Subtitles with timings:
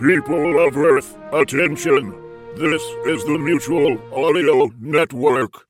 [0.00, 2.14] People of Earth, attention!
[2.56, 5.66] This is the Mutual Audio Network.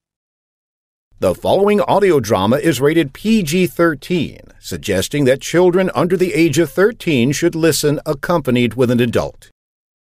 [1.18, 6.70] The following audio drama is rated PG 13, suggesting that children under the age of
[6.70, 9.50] 13 should listen accompanied with an adult.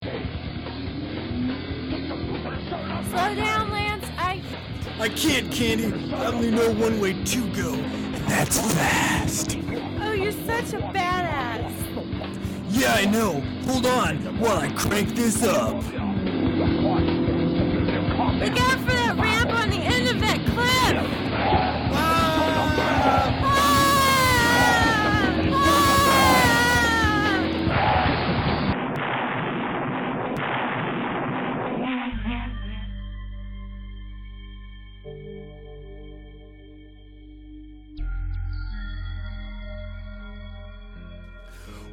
[0.03, 0.11] Slow
[3.13, 4.05] down, Lance.
[4.17, 4.41] I.
[4.99, 6.13] I can't, Candy.
[6.13, 9.57] I only know one way to go, and that's fast.
[10.01, 12.06] Oh, you're such a badass.
[12.77, 13.41] Yeah, I know.
[13.65, 15.83] Hold on while I crank this up.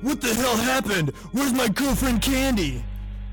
[0.01, 1.11] What the hell happened?
[1.33, 2.85] Where's my girlfriend Candy?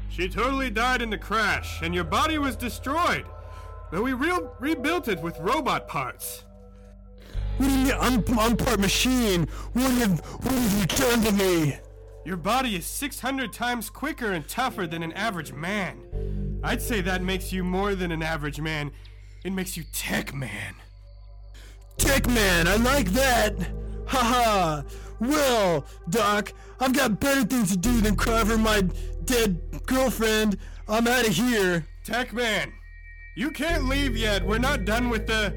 [0.09, 3.26] She totally died in the crash, and your body was destroyed.
[3.91, 6.45] But we re- rebuilt it with robot parts.
[7.57, 7.93] What do you mean?
[7.99, 9.48] I'm, I'm part machine.
[9.73, 11.77] What have, what have you done to me?
[12.26, 16.59] Your body is 600 times quicker and tougher than an average man.
[16.63, 18.91] I'd say that makes you more than an average man.
[19.43, 20.76] It makes you Tech Man.
[21.98, 23.55] Tech Man, I like that.
[24.12, 24.81] Haha.
[25.21, 28.81] Well, Doc, I've got better things to do than cry for my
[29.23, 30.57] dead girlfriend.
[30.90, 31.85] I'm out of here.
[32.04, 32.73] Tech Man,
[33.37, 34.45] you can't leave yet.
[34.45, 35.55] We're not done with the.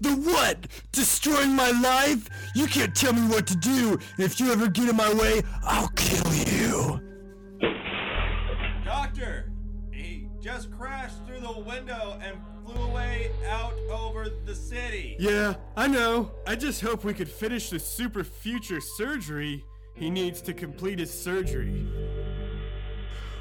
[0.00, 0.68] The what?
[0.92, 2.28] Destroying my life?
[2.54, 3.98] You can't tell me what to do.
[4.16, 7.00] If you ever get in my way, I'll kill you.
[10.46, 15.16] Just crashed through the window and flew away out over the city.
[15.18, 16.30] Yeah, I know.
[16.46, 21.10] I just hope we could finish the super future surgery he needs to complete his
[21.10, 21.84] surgery.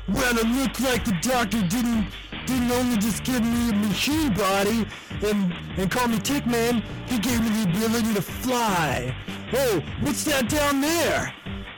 [0.08, 2.08] Well, it looked like the doctor didn't
[2.48, 4.88] didn't only just give me a machine body
[5.24, 6.82] and and call me Tick Man.
[7.06, 9.16] He gave me the ability to fly.
[9.54, 11.32] Oh, what's that down there?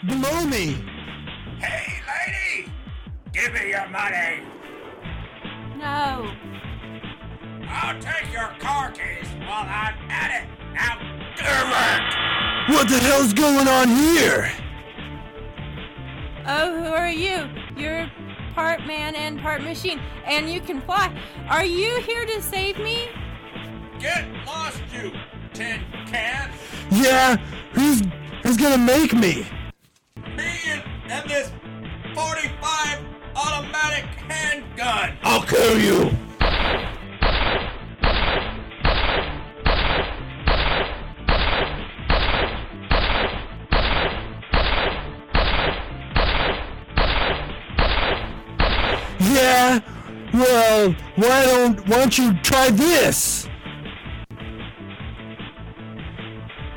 [0.05, 0.81] Below me.
[1.59, 2.71] Hey, lady!
[3.33, 4.56] Give me your money!
[5.77, 6.33] No.
[7.69, 10.49] I'll take your car keys while I'm at it!
[10.73, 10.97] Now,
[11.35, 12.73] give it!
[12.75, 14.51] What the hell's going on here?
[16.47, 17.47] Oh, who are you?
[17.75, 18.09] You're
[18.55, 21.16] part man and part machine, and you can fly.
[21.47, 23.09] Are you here to save me?
[23.99, 25.11] Get lost, you
[25.53, 26.49] tin can!
[26.89, 27.37] Yeah,
[27.73, 28.01] who's
[28.41, 29.45] who's gonna make me?
[29.45, 29.66] Me
[34.37, 35.17] handgun!
[35.23, 36.11] I'll kill you.
[49.19, 49.79] Yeah,
[50.33, 53.47] well, why don't why don't you try this?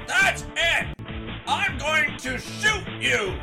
[0.07, 0.87] That's it!
[1.47, 3.35] I'm going to shoot you!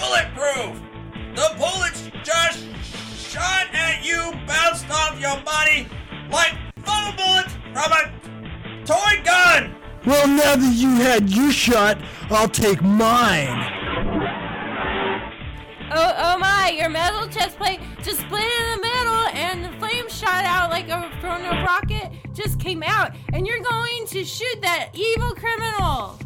[0.00, 0.80] Bulletproof!
[1.34, 2.66] The bullets just
[3.30, 5.88] shot at you, bounced off your body
[6.30, 9.74] like foam bullets from a toy gun!
[10.06, 11.98] Well, now that you had your shot,
[12.30, 13.70] I'll take mine.
[15.96, 16.74] Oh, oh my!
[16.76, 20.88] Your metal chest plate just split in the middle, and the flame shot out like
[20.88, 22.10] a from a rocket.
[22.32, 26.18] Just came out, and you're going to shoot that evil criminal.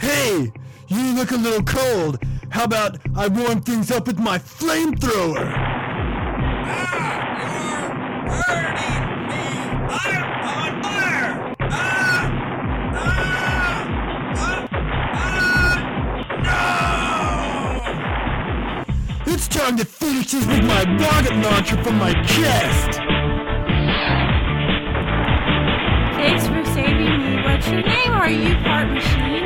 [0.00, 0.50] Hey,
[0.88, 2.18] you look a little cold.
[2.54, 5.52] How about I warm things up with my flamethrower?
[6.64, 7.10] Ah!
[7.34, 9.42] You're hurting me!
[9.90, 11.56] I'm on fire!
[11.62, 12.30] Ah!
[12.94, 13.10] Ah!
[15.16, 15.82] Ah!
[16.46, 16.62] Ah!
[19.26, 19.32] No!
[19.32, 23.00] It's time to finish this with my rocket launcher from my chest.
[26.14, 27.42] Thanks for saving me.
[27.42, 28.12] What's your name?
[28.12, 29.42] Are you part machine?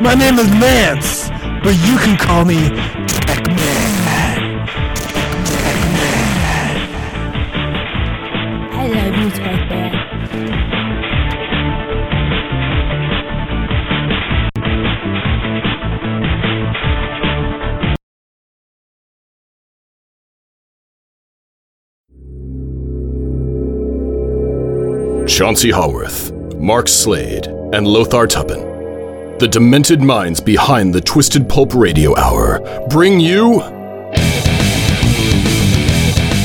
[0.00, 1.30] My name is Lance,
[1.64, 2.68] but you can call me
[3.08, 4.66] Tech Man.
[5.46, 6.76] Tech Man.
[8.70, 9.92] I love you, Tech Man.
[25.26, 26.30] Chauncey Haworth,
[26.60, 28.73] Mark Slade, and Lothar Tuppen.
[29.36, 33.60] The demented minds behind the Twisted Pulp Radio Hour bring you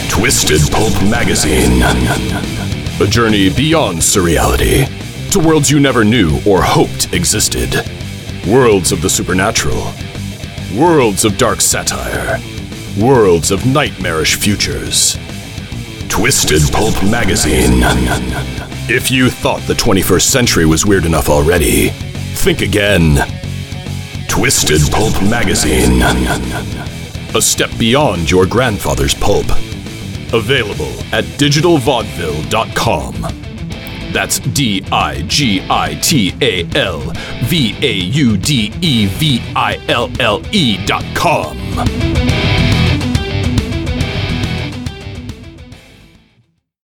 [0.09, 1.83] Twisted Pulp Magazine.
[2.99, 4.87] A journey beyond surreality
[5.31, 7.75] to worlds you never knew or hoped existed.
[8.47, 9.93] Worlds of the supernatural.
[10.75, 12.39] Worlds of dark satire.
[12.99, 15.15] Worlds of nightmarish futures.
[16.09, 17.83] Twisted Pulp Magazine.
[18.89, 21.91] If you thought the 21st century was weird enough already,
[22.39, 23.17] think again.
[24.29, 26.01] Twisted Pulp Magazine.
[27.35, 29.45] A step beyond your grandfather's pulp.
[30.31, 33.13] Available at digitalvaudeville.com.
[34.13, 37.01] That's D I G I T A L
[37.43, 41.57] V A U D E V I L L E dot com.